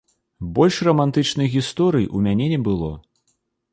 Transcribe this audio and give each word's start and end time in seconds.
Больш 0.59 0.79
рамантычных 0.87 1.47
гісторый 1.57 2.05
у 2.21 2.25
мяне 2.29 2.45
не 2.55 2.61
было. 2.69 2.91